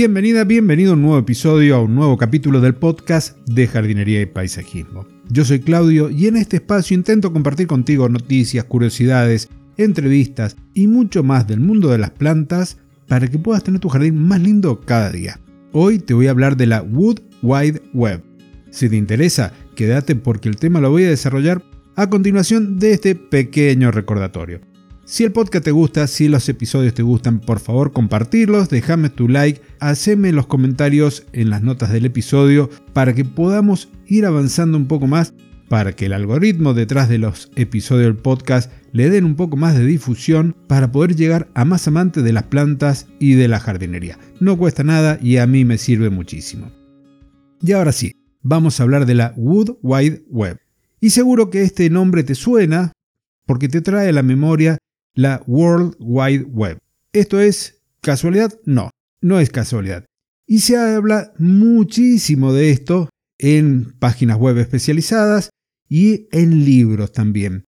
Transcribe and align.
Bienvenida, 0.00 0.44
bienvenido 0.44 0.92
a 0.92 0.94
un 0.94 1.02
nuevo 1.02 1.18
episodio, 1.18 1.74
a 1.74 1.82
un 1.82 1.96
nuevo 1.96 2.16
capítulo 2.16 2.60
del 2.60 2.76
podcast 2.76 3.36
de 3.48 3.66
jardinería 3.66 4.20
y 4.20 4.26
paisajismo. 4.26 5.08
Yo 5.28 5.44
soy 5.44 5.58
Claudio 5.58 6.08
y 6.08 6.28
en 6.28 6.36
este 6.36 6.58
espacio 6.58 6.94
intento 6.94 7.32
compartir 7.32 7.66
contigo 7.66 8.08
noticias, 8.08 8.64
curiosidades, 8.64 9.48
entrevistas 9.76 10.56
y 10.72 10.86
mucho 10.86 11.24
más 11.24 11.48
del 11.48 11.58
mundo 11.58 11.88
de 11.88 11.98
las 11.98 12.10
plantas 12.10 12.78
para 13.08 13.26
que 13.26 13.40
puedas 13.40 13.64
tener 13.64 13.80
tu 13.80 13.88
jardín 13.88 14.14
más 14.24 14.40
lindo 14.40 14.80
cada 14.82 15.10
día. 15.10 15.40
Hoy 15.72 15.98
te 15.98 16.14
voy 16.14 16.28
a 16.28 16.30
hablar 16.30 16.56
de 16.56 16.66
la 16.66 16.80
Wood 16.80 17.18
Wide 17.42 17.82
Web. 17.92 18.22
Si 18.70 18.88
te 18.88 18.94
interesa, 18.94 19.52
quédate 19.74 20.14
porque 20.14 20.48
el 20.48 20.58
tema 20.58 20.80
lo 20.80 20.92
voy 20.92 21.06
a 21.06 21.10
desarrollar 21.10 21.60
a 21.96 22.08
continuación 22.08 22.78
de 22.78 22.92
este 22.92 23.16
pequeño 23.16 23.90
recordatorio. 23.90 24.60
Si 25.10 25.24
el 25.24 25.32
podcast 25.32 25.64
te 25.64 25.70
gusta, 25.70 26.06
si 26.06 26.28
los 26.28 26.46
episodios 26.50 26.92
te 26.92 27.02
gustan, 27.02 27.40
por 27.40 27.60
favor 27.60 27.92
compartirlos, 27.92 28.68
déjame 28.68 29.08
tu 29.08 29.26
like, 29.26 29.62
haceme 29.80 30.32
los 30.32 30.46
comentarios 30.46 31.24
en 31.32 31.48
las 31.48 31.62
notas 31.62 31.90
del 31.90 32.04
episodio 32.04 32.68
para 32.92 33.14
que 33.14 33.24
podamos 33.24 33.88
ir 34.06 34.26
avanzando 34.26 34.76
un 34.76 34.86
poco 34.86 35.06
más, 35.06 35.32
para 35.70 35.92
que 35.92 36.04
el 36.04 36.12
algoritmo 36.12 36.74
detrás 36.74 37.08
de 37.08 37.16
los 37.16 37.50
episodios 37.56 38.04
del 38.04 38.22
podcast 38.22 38.70
le 38.92 39.08
den 39.08 39.24
un 39.24 39.34
poco 39.34 39.56
más 39.56 39.78
de 39.78 39.86
difusión 39.86 40.54
para 40.66 40.92
poder 40.92 41.16
llegar 41.16 41.48
a 41.54 41.64
más 41.64 41.88
amantes 41.88 42.22
de 42.22 42.34
las 42.34 42.42
plantas 42.42 43.06
y 43.18 43.32
de 43.32 43.48
la 43.48 43.60
jardinería. 43.60 44.18
No 44.40 44.58
cuesta 44.58 44.84
nada 44.84 45.18
y 45.22 45.38
a 45.38 45.46
mí 45.46 45.64
me 45.64 45.78
sirve 45.78 46.10
muchísimo. 46.10 46.70
Y 47.62 47.72
ahora 47.72 47.92
sí, 47.92 48.12
vamos 48.42 48.78
a 48.78 48.82
hablar 48.82 49.06
de 49.06 49.14
la 49.14 49.32
Wood 49.38 49.78
Wide 49.80 50.26
Web. 50.28 50.58
Y 51.00 51.10
seguro 51.10 51.48
que 51.48 51.62
este 51.62 51.88
nombre 51.88 52.24
te 52.24 52.34
suena 52.34 52.92
porque 53.46 53.70
te 53.70 53.80
trae 53.80 54.10
a 54.10 54.12
la 54.12 54.22
memoria 54.22 54.76
la 55.18 55.42
World 55.48 55.96
Wide 55.98 56.44
Web. 56.44 56.78
¿Esto 57.12 57.40
es 57.40 57.82
casualidad? 58.00 58.56
No, 58.64 58.90
no 59.20 59.40
es 59.40 59.50
casualidad. 59.50 60.04
Y 60.46 60.60
se 60.60 60.76
habla 60.76 61.32
muchísimo 61.38 62.52
de 62.52 62.70
esto 62.70 63.10
en 63.36 63.94
páginas 63.98 64.38
web 64.38 64.58
especializadas 64.58 65.50
y 65.88 66.28
en 66.30 66.64
libros 66.64 67.10
también. 67.10 67.64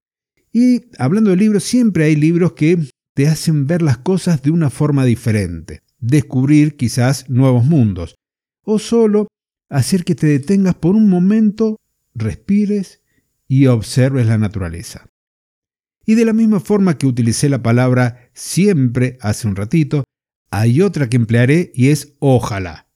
Y 0.52 0.82
hablando 0.96 1.30
de 1.30 1.38
libros, 1.38 1.64
siempre 1.64 2.04
hay 2.04 2.14
libros 2.14 2.52
que 2.52 2.78
te 3.14 3.26
hacen 3.26 3.66
ver 3.66 3.82
las 3.82 3.98
cosas 3.98 4.42
de 4.42 4.52
una 4.52 4.70
forma 4.70 5.04
diferente, 5.04 5.82
descubrir 5.98 6.76
quizás 6.76 7.28
nuevos 7.28 7.64
mundos, 7.64 8.14
o 8.62 8.78
solo 8.78 9.26
hacer 9.68 10.04
que 10.04 10.14
te 10.14 10.28
detengas 10.28 10.76
por 10.76 10.94
un 10.94 11.08
momento, 11.08 11.78
respires 12.14 13.02
y 13.48 13.66
observes 13.66 14.28
la 14.28 14.38
naturaleza. 14.38 15.09
Y 16.10 16.16
de 16.16 16.24
la 16.24 16.32
misma 16.32 16.58
forma 16.58 16.98
que 16.98 17.06
utilicé 17.06 17.48
la 17.48 17.62
palabra 17.62 18.30
siempre 18.34 19.16
hace 19.20 19.46
un 19.46 19.54
ratito, 19.54 20.02
hay 20.50 20.82
otra 20.82 21.08
que 21.08 21.16
emplearé 21.16 21.70
y 21.72 21.90
es 21.90 22.16
ojalá. 22.18 22.88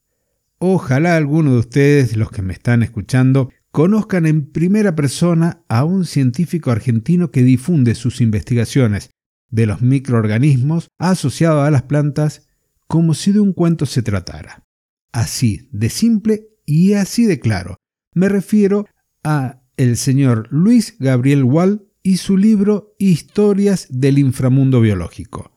Ojalá 0.59 1.17
alguno 1.17 1.53
de 1.53 1.59
ustedes, 1.59 2.17
los 2.17 2.33
que 2.33 2.43
me 2.43 2.55
están 2.55 2.83
escuchando, 2.83 3.53
conozcan 3.71 4.27
en 4.27 4.51
primera 4.51 4.97
persona 4.97 5.63
a 5.69 5.85
un 5.85 6.07
científico 6.07 6.73
argentino 6.73 7.31
que 7.31 7.45
difunde 7.45 7.95
sus 7.95 8.21
investigaciones 8.21 9.11
de 9.49 9.67
los 9.67 9.81
microorganismos 9.81 10.89
asociados 10.99 11.65
a 11.65 11.71
las 11.71 11.85
plantas 11.85 12.49
como 12.89 13.15
si 13.15 13.31
de 13.31 13.39
un 13.39 13.53
cuento 13.53 13.87
se 13.87 14.03
tratara. 14.03 14.65
Así 15.13 15.69
de 15.71 15.89
simple 15.89 16.49
y 16.67 16.95
así 16.95 17.27
de 17.27 17.39
claro. 17.39 17.77
Me 18.13 18.29
refiero 18.29 18.89
a 19.23 19.63
el 19.77 19.97
señor 19.99 20.49
Luis 20.51 20.97
Gabriel 20.99 21.45
Wall, 21.45 21.87
y 22.07 22.19
su 22.19 22.37
libro 22.37 22.95
Historias 22.99 23.89
del 23.91 24.19
inframundo 24.19 24.83
biológico. 24.83 25.51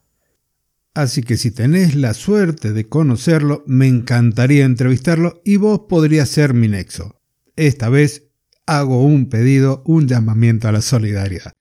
Así 0.96 1.22
que 1.22 1.38
si 1.38 1.52
tenés 1.52 1.94
la 1.94 2.16
suerte 2.16 2.74
de 2.74 2.88
conocerlo, 2.88 3.64
me 3.68 3.88
encantaría 3.88 4.66
entrevistarlo 4.66 5.42
y 5.46 5.58
vos 5.58 5.82
podrías 5.90 6.30
ser 6.30 6.56
mi 6.56 6.70
nexo. 6.70 7.20
Esta 7.58 7.90
vez 7.90 8.32
hago 8.66 9.04
un 9.04 9.30
pedido, 9.30 9.84
un 9.86 10.08
llamamiento 10.08 10.68
a 10.68 10.72
la 10.72 10.82
solidaridad. 10.82 11.52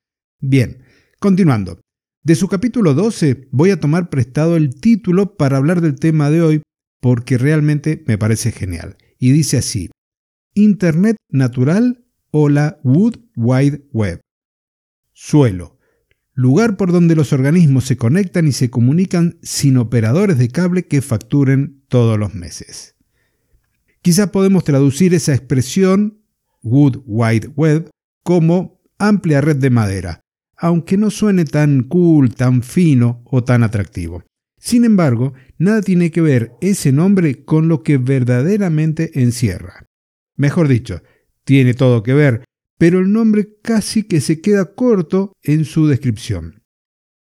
Bien, 0.41 0.85
continuando. 1.19 1.81
De 2.23 2.37
su 2.37 2.49
capítulo 2.49 2.95
12 2.95 3.49
voy 3.51 3.71
a 3.71 3.81
tomar 3.81 4.09
prestado 4.09 4.57
el 4.57 4.81
título 4.81 5.37
para 5.37 5.57
hablar 5.57 5.81
del 5.81 5.97
tema 5.97 6.31
de 6.31 6.43
hoy 6.43 6.63
porque 7.01 7.39
realmente 7.39 8.05
me 8.07 8.19
parece 8.19 8.53
genial. 8.53 8.97
Y 9.19 9.33
dice 9.33 9.59
así, 9.59 9.91
Internet 10.55 11.17
natural 11.29 12.05
o 12.31 12.49
la 12.49 12.79
Wood 12.85 13.17
Wide 13.37 13.83
Web. 13.93 14.21
Suelo. 15.19 15.79
Lugar 16.35 16.77
por 16.77 16.93
donde 16.93 17.17
los 17.17 17.33
organismos 17.33 17.87
se 17.87 17.97
conectan 17.97 18.47
y 18.47 18.53
se 18.53 18.69
comunican 18.69 19.39
sin 19.41 19.79
operadores 19.79 20.37
de 20.37 20.51
cable 20.51 20.87
que 20.89 21.01
facturen 21.01 21.83
todos 21.89 22.19
los 22.19 22.35
meses. 22.35 22.97
Quizá 24.03 24.31
podemos 24.31 24.63
traducir 24.65 25.15
esa 25.15 25.33
expresión, 25.33 26.21
Wood 26.63 26.99
Wide 27.07 27.49
Web, 27.57 27.89
como 28.23 28.83
amplia 28.99 29.41
red 29.41 29.57
de 29.57 29.71
madera, 29.71 30.21
aunque 30.55 30.99
no 30.99 31.11
suene 31.11 31.47
tan 31.47 31.85
cool, 31.85 32.35
tan 32.35 32.63
fino 32.63 33.23
o 33.25 33.43
tan 33.43 33.63
atractivo. 33.63 34.23
Sin 34.59 34.85
embargo, 34.85 35.33
nada 35.57 35.81
tiene 35.81 36.11
que 36.11 36.21
ver 36.21 36.53
ese 36.61 36.93
nombre 36.93 37.43
con 37.43 37.69
lo 37.69 37.83
que 37.83 37.97
verdaderamente 37.97 39.19
encierra. 39.23 39.87
Mejor 40.37 40.69
dicho, 40.69 41.01
tiene 41.45 41.73
todo 41.73 42.03
que 42.03 42.13
ver 42.13 42.45
pero 42.79 42.99
el 43.01 43.13
nombre 43.13 43.57
casi 43.63 44.03
que 44.03 44.21
se 44.21 44.41
queda 44.41 44.75
corto 44.75 45.33
en 45.43 45.65
su 45.65 45.87
descripción. 45.87 46.63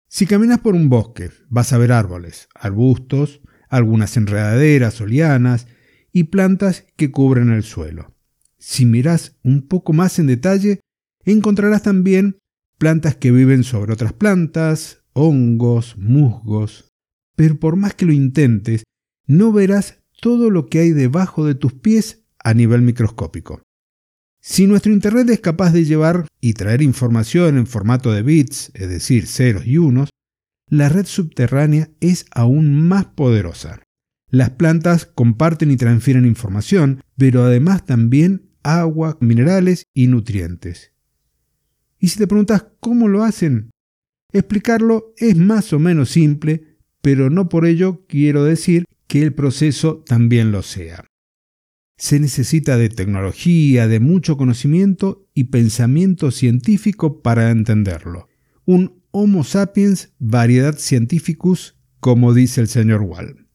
Si 0.08 0.26
caminas 0.26 0.60
por 0.60 0.76
un 0.76 0.90
bosque, 0.90 1.32
vas 1.50 1.74
a 1.74 1.78
ver 1.78 1.92
árboles, 1.92 2.50
arbustos, 2.56 3.42
algunas 3.70 4.18
enredaderas 4.18 5.00
o 5.02 5.06
lianas 5.06 5.68
y 6.12 6.26
plantas 6.26 6.86
que 6.96 7.12
cubren 7.12 7.52
el 7.52 7.64
suelo. 7.64 8.16
Si 8.58 8.86
miras 8.86 9.38
un 9.44 9.68
poco 9.68 9.94
más 9.94 10.20
en 10.20 10.28
detalle, 10.28 10.80
encontrarás 11.24 11.84
también 11.84 12.40
plantas 12.78 13.16
que 13.16 13.32
viven 13.32 13.64
sobre 13.64 13.94
otras 13.94 14.14
plantas, 14.14 15.04
hongos, 15.14 15.98
musgos, 15.98 16.90
pero 17.36 17.60
por 17.60 17.76
más 17.76 17.94
que 17.94 18.06
lo 18.06 18.14
intentes, 18.14 18.84
no 19.28 19.52
verás 19.52 20.02
todo 20.22 20.50
lo 20.50 20.68
que 20.68 20.80
hay 20.80 20.92
debajo 20.92 21.46
de 21.46 21.56
tus 21.56 21.74
pies 21.74 22.26
a 22.44 22.54
nivel 22.54 22.82
microscópico. 22.82 23.62
Si 24.42 24.68
nuestro 24.68 24.94
Internet 24.94 25.30
es 25.30 25.42
capaz 25.42 25.72
de 25.74 25.84
llevar 25.84 26.26
y 26.40 26.54
traer 26.54 26.82
información 26.82 27.58
en 27.58 27.68
formato 27.68 28.12
de 28.14 28.24
bits, 28.24 28.72
es 28.74 28.90
decir, 28.90 29.28
ceros 29.28 29.68
y 29.68 29.78
unos, 29.78 30.10
la 30.70 30.88
red 30.88 31.06
subterránea 31.06 31.90
es 32.00 32.26
aún 32.32 32.88
más 32.88 33.06
poderosa. 33.06 33.82
Las 34.30 34.52
plantas 34.52 35.06
comparten 35.06 35.72
y 35.72 35.78
transfieren 35.78 36.26
información, 36.26 37.02
pero 37.18 37.44
además 37.44 37.86
también 37.86 38.50
agua, 38.64 39.18
minerales 39.20 39.84
y 39.94 40.08
nutrientes. 40.08 40.94
Y 42.00 42.08
si 42.08 42.20
te 42.20 42.28
preguntas 42.28 42.66
cómo 42.80 43.10
lo 43.10 43.24
hacen, 43.24 43.72
explicarlo 44.32 45.14
es 45.18 45.36
más 45.36 45.74
o 45.74 45.80
menos 45.80 46.12
simple, 46.12 46.78
pero 47.02 47.30
no 47.30 47.50
por 47.50 47.66
ello 47.66 48.06
quiero 48.08 48.46
decir 48.46 48.86
que 49.08 49.22
el 49.22 49.34
proceso 49.34 50.04
también 50.06 50.52
lo 50.52 50.62
sea 50.62 51.09
se 52.00 52.20
necesita 52.20 52.78
de 52.78 52.90
tecnología, 52.90 53.88
de 53.90 54.00
mucho 54.00 54.38
conocimiento 54.38 55.28
y 55.34 55.46
pensamiento 55.46 56.32
científico 56.32 57.22
para 57.22 57.52
entenderlo. 57.52 58.30
Un 58.66 59.00
Homo 59.12 59.44
sapiens 59.44 60.14
variedad 60.18 60.78
scientificus, 60.78 61.76
como 62.00 62.34
dice 62.34 62.62
el 62.62 62.68
señor 62.68 63.02
Wall. 63.02 63.48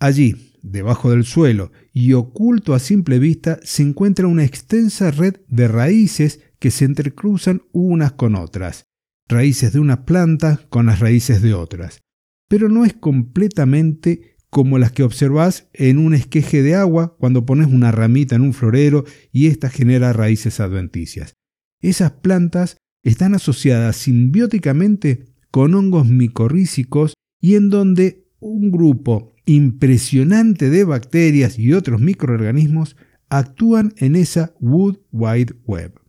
Allí, 0.00 0.54
debajo 0.62 1.10
del 1.10 1.24
suelo 1.24 1.70
y 1.92 2.14
oculto 2.14 2.74
a 2.74 2.80
simple 2.80 3.18
vista, 3.18 3.60
se 3.62 3.82
encuentra 3.82 4.26
una 4.26 4.44
extensa 4.44 5.10
red 5.10 5.36
de 5.48 5.68
raíces 5.68 6.40
que 6.58 6.70
se 6.70 6.86
entrecruzan 6.86 7.62
unas 7.72 8.12
con 8.12 8.34
otras, 8.34 8.86
raíces 9.28 9.72
de 9.72 9.78
una 9.78 10.04
planta 10.04 10.60
con 10.70 10.86
las 10.86 10.98
raíces 10.98 11.40
de 11.40 11.54
otras. 11.54 12.00
Pero 12.48 12.68
no 12.68 12.84
es 12.84 12.94
completamente 12.94 14.37
como 14.50 14.78
las 14.78 14.92
que 14.92 15.02
observas 15.02 15.68
en 15.72 15.98
un 15.98 16.14
esqueje 16.14 16.62
de 16.62 16.74
agua 16.74 17.16
cuando 17.18 17.44
pones 17.44 17.68
una 17.68 17.92
ramita 17.92 18.36
en 18.36 18.42
un 18.42 18.54
florero 18.54 19.04
y 19.32 19.46
ésta 19.46 19.68
genera 19.68 20.12
raíces 20.12 20.60
adventicias. 20.60 21.34
Esas 21.80 22.12
plantas 22.12 22.78
están 23.02 23.34
asociadas 23.34 23.96
simbióticamente 23.96 25.26
con 25.50 25.74
hongos 25.74 26.06
micorrícicos 26.06 27.14
y 27.40 27.54
en 27.54 27.70
donde 27.70 28.26
un 28.40 28.70
grupo 28.70 29.34
impresionante 29.44 30.70
de 30.70 30.84
bacterias 30.84 31.58
y 31.58 31.72
otros 31.72 32.00
microorganismos 32.00 32.96
actúan 33.28 33.94
en 33.96 34.16
esa 34.16 34.54
Wood 34.60 34.98
Wide 35.12 35.54
Web. 35.64 36.00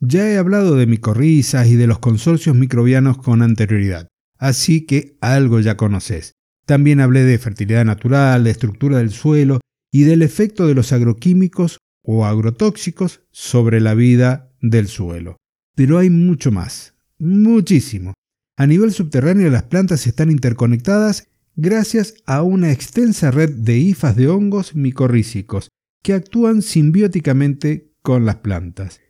Ya 0.00 0.28
he 0.28 0.38
hablado 0.38 0.76
de 0.76 0.86
micorrizas 0.86 1.68
y 1.68 1.76
de 1.76 1.86
los 1.86 1.98
consorcios 1.98 2.56
microbianos 2.56 3.18
con 3.18 3.42
anterioridad, 3.42 4.08
así 4.38 4.86
que 4.86 5.16
algo 5.20 5.60
ya 5.60 5.76
conoces. 5.76 6.32
También 6.70 7.00
hablé 7.00 7.24
de 7.24 7.36
fertilidad 7.36 7.84
natural, 7.84 8.44
de 8.44 8.52
estructura 8.52 8.98
del 8.98 9.10
suelo 9.10 9.58
y 9.90 10.04
del 10.04 10.22
efecto 10.22 10.68
de 10.68 10.74
los 10.76 10.92
agroquímicos 10.92 11.78
o 12.00 12.24
agrotóxicos 12.24 13.22
sobre 13.32 13.80
la 13.80 13.94
vida 13.94 14.52
del 14.60 14.86
suelo. 14.86 15.36
Pero 15.74 15.98
hay 15.98 16.10
mucho 16.10 16.52
más, 16.52 16.94
muchísimo. 17.18 18.14
A 18.56 18.68
nivel 18.68 18.92
subterráneo 18.92 19.50
las 19.50 19.64
plantas 19.64 20.06
están 20.06 20.30
interconectadas 20.30 21.26
gracias 21.56 22.14
a 22.24 22.42
una 22.42 22.70
extensa 22.70 23.32
red 23.32 23.50
de 23.50 23.76
hifas 23.76 24.14
de 24.14 24.28
hongos 24.28 24.76
micorrízicos 24.76 25.70
que 26.04 26.12
actúan 26.12 26.62
simbióticamente 26.62 27.90
con 28.00 28.24
las 28.24 28.36
plantas. 28.36 29.00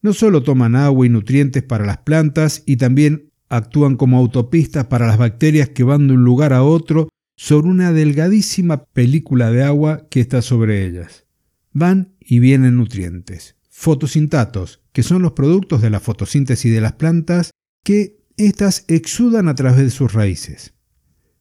No 0.00 0.14
solo 0.14 0.42
toman 0.42 0.76
agua 0.76 1.04
y 1.04 1.10
nutrientes 1.10 1.62
para 1.62 1.84
las 1.84 1.98
plantas 1.98 2.62
y 2.64 2.78
también 2.78 3.31
actúan 3.52 3.96
como 3.96 4.16
autopistas 4.16 4.86
para 4.86 5.06
las 5.06 5.18
bacterias 5.18 5.68
que 5.68 5.84
van 5.84 6.08
de 6.08 6.14
un 6.14 6.24
lugar 6.24 6.54
a 6.54 6.62
otro 6.62 7.10
sobre 7.36 7.68
una 7.68 7.92
delgadísima 7.92 8.86
película 8.86 9.50
de 9.50 9.62
agua 9.62 10.06
que 10.08 10.20
está 10.20 10.40
sobre 10.40 10.86
ellas. 10.86 11.26
Van 11.70 12.14
y 12.18 12.38
vienen 12.38 12.76
nutrientes, 12.76 13.56
fotosintatos, 13.68 14.80
que 14.92 15.02
son 15.02 15.20
los 15.20 15.32
productos 15.32 15.82
de 15.82 15.90
la 15.90 16.00
fotosíntesis 16.00 16.72
de 16.72 16.80
las 16.80 16.94
plantas 16.94 17.50
que 17.84 18.24
éstas 18.38 18.86
exudan 18.88 19.48
a 19.48 19.54
través 19.54 19.82
de 19.84 19.90
sus 19.90 20.14
raíces. 20.14 20.72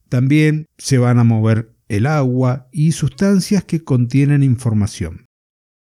También 0.10 0.66
se 0.78 0.98
van 0.98 1.18
a 1.18 1.24
mover 1.24 1.74
el 1.88 2.08
agua 2.08 2.68
y 2.74 2.92
sustancias 2.92 3.64
que 3.64 3.86
contienen 3.86 4.44
información. 4.44 5.28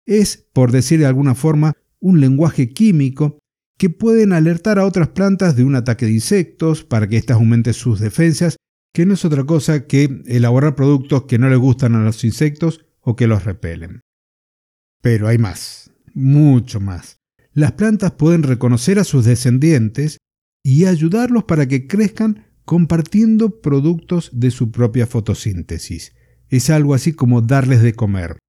Es, 0.05 0.47
por 0.51 0.73
decir 0.73 0.99
de 0.99 1.05
alguna 1.05 1.33
forma, 1.33 1.73
un 2.01 2.19
lenguaje 2.19 2.73
químico 2.73 3.38
que 3.79 3.89
pueden 3.89 4.33
alertar 4.33 4.77
a 4.77 4.85
otras 4.85 5.07
plantas 5.07 5.55
de 5.55 5.63
un 5.63 5.73
ataque 5.73 6.05
de 6.05 6.11
insectos 6.11 6.83
para 6.83 7.07
que 7.07 7.15
éstas 7.15 7.37
aumenten 7.37 7.73
sus 7.73 8.01
defensas, 8.01 8.57
que 8.93 9.05
no 9.05 9.13
es 9.13 9.23
otra 9.23 9.45
cosa 9.45 9.87
que 9.87 10.21
elaborar 10.25 10.75
productos 10.75 11.23
que 11.23 11.39
no 11.39 11.49
le 11.49 11.55
gustan 11.55 11.95
a 11.95 12.03
los 12.03 12.25
insectos 12.25 12.85
o 12.99 13.15
que 13.15 13.25
los 13.25 13.45
repelen. 13.45 14.01
Pero 15.01 15.29
hay 15.29 15.37
más, 15.37 15.91
mucho 16.13 16.81
más. 16.81 17.19
Las 17.53 17.71
plantas 17.71 18.11
pueden 18.11 18.43
reconocer 18.43 18.99
a 18.99 19.05
sus 19.05 19.23
descendientes 19.23 20.17
y 20.61 20.83
ayudarlos 20.83 21.45
para 21.45 21.65
que 21.65 21.87
crezcan 21.87 22.47
compartiendo 22.65 23.61
productos 23.61 24.29
de 24.33 24.51
su 24.51 24.71
propia 24.71 25.07
fotosíntesis. 25.07 26.11
Es 26.49 26.69
algo 26.69 26.93
así 26.93 27.13
como 27.13 27.41
darles 27.41 27.81
de 27.81 27.93
comer. 27.93 28.39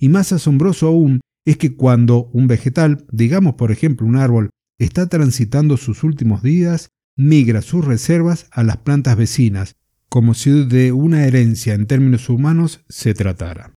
Y 0.00 0.08
más 0.08 0.32
asombroso 0.32 0.86
aún 0.86 1.20
es 1.44 1.58
que 1.58 1.76
cuando 1.76 2.30
un 2.32 2.46
vegetal, 2.46 3.04
digamos 3.12 3.56
por 3.56 3.70
ejemplo 3.70 4.06
un 4.06 4.16
árbol, 4.16 4.48
está 4.78 5.08
transitando 5.08 5.76
sus 5.76 6.04
últimos 6.04 6.42
días, 6.42 6.90
migra 7.16 7.62
sus 7.62 7.84
reservas 7.84 8.46
a 8.52 8.62
las 8.62 8.78
plantas 8.78 9.16
vecinas, 9.16 9.76
como 10.08 10.34
si 10.34 10.64
de 10.66 10.92
una 10.92 11.26
herencia 11.26 11.74
en 11.74 11.86
términos 11.86 12.28
humanos 12.28 12.80
se 12.88 13.14
tratara. 13.14 13.74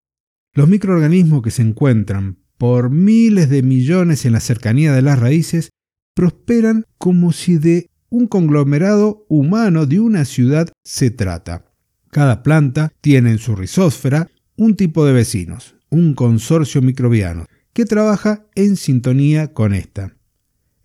Los 0.53 0.67
microorganismos 0.67 1.41
que 1.41 1.51
se 1.51 1.61
encuentran 1.61 2.37
por 2.57 2.89
miles 2.89 3.49
de 3.49 3.63
millones 3.63 4.25
en 4.25 4.33
la 4.33 4.41
cercanía 4.41 4.93
de 4.93 5.01
las 5.01 5.17
raíces 5.17 5.69
prosperan 6.13 6.85
como 6.97 7.31
si 7.31 7.57
de 7.57 7.89
un 8.09 8.27
conglomerado 8.27 9.25
humano 9.29 9.85
de 9.85 9.99
una 9.99 10.25
ciudad 10.25 10.69
se 10.83 11.11
trata. 11.11 11.71
Cada 12.11 12.43
planta 12.43 12.91
tiene 13.01 13.31
en 13.31 13.37
su 13.37 13.55
rizósfera 13.55 14.29
un 14.57 14.75
tipo 14.75 15.05
de 15.05 15.13
vecinos, 15.13 15.75
un 15.89 16.15
consorcio 16.15 16.81
microbiano, 16.81 17.45
que 17.71 17.85
trabaja 17.85 18.45
en 18.55 18.75
sintonía 18.75 19.53
con 19.53 19.73
esta. 19.73 20.18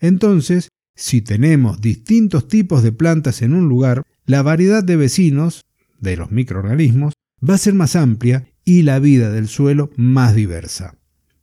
Entonces, 0.00 0.69
si 0.96 1.23
tenemos 1.23 1.81
distintos 1.81 2.46
tipos 2.49 2.82
de 2.82 2.93
plantas 2.93 3.43
en 3.43 3.55
un 3.55 3.69
lugar, 3.69 4.02
la 4.26 4.43
variedad 4.43 4.85
de 4.85 4.96
vecinos, 4.96 5.62
de 6.00 6.17
los 6.17 6.31
microorganismos, 6.31 7.14
va 7.49 7.55
a 7.55 7.58
ser 7.58 7.75
más 7.75 7.96
amplia 7.96 8.46
y 8.64 8.82
la 8.82 8.99
vida 8.99 9.31
del 9.31 9.49
suelo 9.49 9.91
más 9.96 10.35
diversa. 10.35 10.96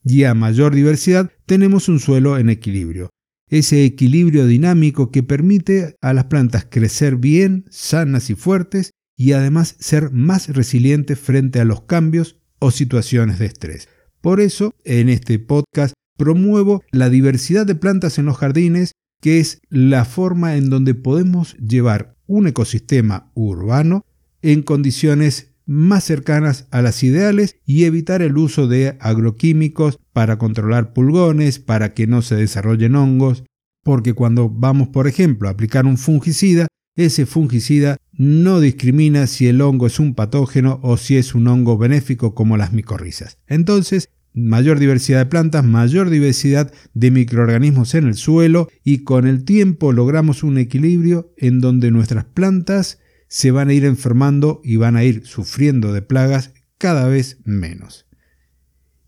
Y 0.03 0.23
a 0.23 0.33
mayor 0.33 0.73
diversidad 0.73 1.31
tenemos 1.45 1.89
un 1.89 1.99
suelo 1.99 2.37
en 2.37 2.49
equilibrio, 2.49 3.09
ese 3.49 3.83
equilibrio 3.85 4.47
dinámico 4.47 5.11
que 5.11 5.23
permite 5.23 5.95
a 6.01 6.13
las 6.13 6.25
plantas 6.25 6.65
crecer 6.69 7.17
bien, 7.17 7.65
sanas 7.69 8.29
y 8.29 8.35
fuertes 8.35 8.91
y 9.17 9.33
además 9.33 9.75
ser 9.79 10.11
más 10.11 10.47
resilientes 10.47 11.19
frente 11.19 11.59
a 11.59 11.65
los 11.65 11.81
cambios 11.81 12.37
o 12.59 12.71
situaciones 12.71 13.37
de 13.37 13.45
estrés. 13.47 13.89
Por 14.21 14.39
eso, 14.39 14.73
en 14.85 15.09
este 15.09 15.37
podcast 15.37 15.93
promuevo 16.21 16.83
la 16.91 17.09
diversidad 17.09 17.65
de 17.65 17.73
plantas 17.73 18.19
en 18.19 18.25
los 18.25 18.37
jardines, 18.37 18.91
que 19.23 19.39
es 19.39 19.59
la 19.69 20.05
forma 20.05 20.55
en 20.55 20.69
donde 20.69 20.93
podemos 20.93 21.57
llevar 21.57 22.15
un 22.27 22.45
ecosistema 22.45 23.31
urbano 23.33 24.05
en 24.43 24.61
condiciones 24.61 25.55
más 25.65 26.03
cercanas 26.03 26.67
a 26.69 26.83
las 26.83 27.01
ideales 27.01 27.55
y 27.65 27.85
evitar 27.85 28.21
el 28.21 28.37
uso 28.37 28.67
de 28.67 28.97
agroquímicos 28.99 29.97
para 30.13 30.37
controlar 30.37 30.93
pulgones, 30.93 31.57
para 31.57 31.95
que 31.95 32.05
no 32.05 32.21
se 32.21 32.35
desarrollen 32.35 32.95
hongos, 32.95 33.43
porque 33.83 34.13
cuando 34.13 34.47
vamos, 34.47 34.89
por 34.89 35.07
ejemplo, 35.07 35.47
a 35.47 35.53
aplicar 35.53 35.87
un 35.87 35.97
fungicida, 35.97 36.67
ese 36.95 37.25
fungicida 37.25 37.97
no 38.11 38.59
discrimina 38.59 39.25
si 39.25 39.47
el 39.47 39.59
hongo 39.59 39.87
es 39.87 39.99
un 39.99 40.13
patógeno 40.13 40.79
o 40.83 40.97
si 40.97 41.17
es 41.17 41.33
un 41.33 41.47
hongo 41.47 41.79
benéfico 41.79 42.35
como 42.35 42.57
las 42.57 42.73
micorrizas. 42.73 43.39
Entonces, 43.47 44.09
mayor 44.33 44.79
diversidad 44.79 45.19
de 45.19 45.25
plantas, 45.25 45.65
mayor 45.65 46.09
diversidad 46.09 46.73
de 46.93 47.11
microorganismos 47.11 47.95
en 47.95 48.07
el 48.07 48.15
suelo 48.15 48.69
y 48.83 48.99
con 48.99 49.27
el 49.27 49.43
tiempo 49.43 49.91
logramos 49.91 50.43
un 50.43 50.57
equilibrio 50.57 51.33
en 51.37 51.59
donde 51.59 51.91
nuestras 51.91 52.25
plantas 52.25 52.99
se 53.27 53.51
van 53.51 53.69
a 53.69 53.73
ir 53.73 53.85
enfermando 53.85 54.61
y 54.63 54.75
van 54.75 54.95
a 54.95 55.03
ir 55.03 55.25
sufriendo 55.25 55.93
de 55.93 56.01
plagas 56.01 56.53
cada 56.77 57.07
vez 57.07 57.39
menos. 57.43 58.07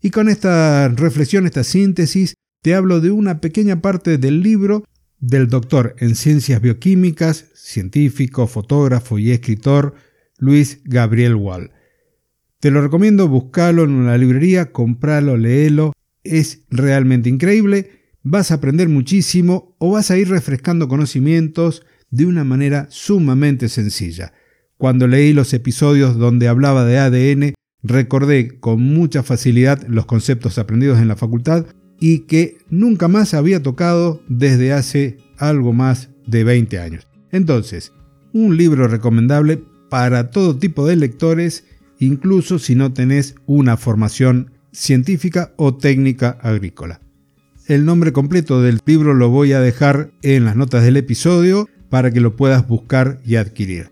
Y 0.00 0.10
con 0.10 0.28
esta 0.28 0.88
reflexión, 0.88 1.46
esta 1.46 1.64
síntesis, 1.64 2.34
te 2.62 2.74
hablo 2.74 3.00
de 3.00 3.10
una 3.10 3.40
pequeña 3.40 3.80
parte 3.80 4.18
del 4.18 4.42
libro 4.42 4.84
del 5.18 5.48
doctor 5.48 5.96
en 5.98 6.14
ciencias 6.14 6.60
bioquímicas, 6.60 7.46
científico, 7.54 8.46
fotógrafo 8.46 9.18
y 9.18 9.30
escritor 9.30 9.94
Luis 10.38 10.80
Gabriel 10.84 11.34
Wall. 11.34 11.70
Te 12.64 12.70
lo 12.70 12.80
recomiendo, 12.80 13.28
buscalo 13.28 13.84
en 13.84 13.90
una 13.90 14.16
librería, 14.16 14.72
compralo, 14.72 15.36
léelo. 15.36 15.92
Es 16.22 16.62
realmente 16.70 17.28
increíble. 17.28 17.90
Vas 18.22 18.50
a 18.50 18.54
aprender 18.54 18.88
muchísimo 18.88 19.76
o 19.78 19.90
vas 19.90 20.10
a 20.10 20.16
ir 20.16 20.30
refrescando 20.30 20.88
conocimientos 20.88 21.84
de 22.08 22.24
una 22.24 22.42
manera 22.42 22.86
sumamente 22.88 23.68
sencilla. 23.68 24.32
Cuando 24.78 25.06
leí 25.06 25.34
los 25.34 25.52
episodios 25.52 26.16
donde 26.16 26.48
hablaba 26.48 26.86
de 26.86 26.96
ADN, 26.96 27.54
recordé 27.82 28.58
con 28.60 28.80
mucha 28.80 29.22
facilidad 29.22 29.86
los 29.86 30.06
conceptos 30.06 30.56
aprendidos 30.56 31.00
en 31.00 31.08
la 31.08 31.16
facultad 31.16 31.66
y 32.00 32.20
que 32.20 32.56
nunca 32.70 33.08
más 33.08 33.34
había 33.34 33.62
tocado 33.62 34.22
desde 34.26 34.72
hace 34.72 35.18
algo 35.36 35.74
más 35.74 36.08
de 36.26 36.44
20 36.44 36.78
años. 36.78 37.06
Entonces, 37.30 37.92
un 38.32 38.56
libro 38.56 38.88
recomendable 38.88 39.62
para 39.90 40.30
todo 40.30 40.56
tipo 40.56 40.86
de 40.86 40.96
lectores 40.96 41.66
incluso 42.04 42.58
si 42.58 42.74
no 42.74 42.92
tenés 42.92 43.34
una 43.46 43.76
formación 43.76 44.50
científica 44.72 45.52
o 45.56 45.76
técnica 45.76 46.38
agrícola. 46.42 47.00
El 47.66 47.84
nombre 47.84 48.12
completo 48.12 48.60
del 48.60 48.80
libro 48.84 49.14
lo 49.14 49.30
voy 49.30 49.52
a 49.52 49.60
dejar 49.60 50.10
en 50.22 50.44
las 50.44 50.56
notas 50.56 50.84
del 50.84 50.96
episodio 50.96 51.68
para 51.88 52.10
que 52.10 52.20
lo 52.20 52.36
puedas 52.36 52.66
buscar 52.68 53.20
y 53.24 53.36
adquirir. 53.36 53.88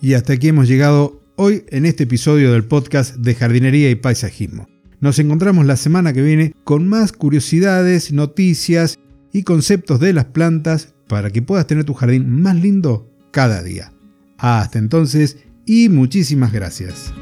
Y 0.00 0.14
hasta 0.14 0.34
aquí 0.34 0.48
hemos 0.48 0.68
llegado 0.68 1.22
hoy 1.36 1.64
en 1.70 1.86
este 1.86 2.04
episodio 2.04 2.52
del 2.52 2.64
podcast 2.64 3.16
de 3.16 3.34
jardinería 3.34 3.90
y 3.90 3.96
paisajismo. 3.96 4.68
Nos 5.00 5.18
encontramos 5.18 5.66
la 5.66 5.76
semana 5.76 6.12
que 6.12 6.22
viene 6.22 6.54
con 6.64 6.88
más 6.88 7.12
curiosidades, 7.12 8.12
noticias 8.12 8.98
y 9.32 9.42
conceptos 9.42 10.00
de 10.00 10.12
las 10.12 10.26
plantas 10.26 10.94
para 11.08 11.30
que 11.30 11.42
puedas 11.42 11.66
tener 11.66 11.84
tu 11.84 11.94
jardín 11.94 12.30
más 12.42 12.56
lindo 12.56 13.10
cada 13.30 13.62
día. 13.62 13.92
Hasta 14.38 14.78
entonces 14.78 15.38
y 15.66 15.88
muchísimas 15.88 16.52
gracias. 16.52 17.12